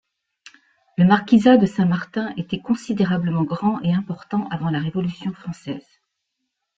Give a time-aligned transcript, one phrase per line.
[0.97, 5.85] Le marquisat de Saint-Martin était considérablement grand et important avant la Révolution française.